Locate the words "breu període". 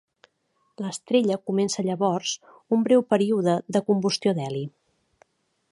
2.89-3.57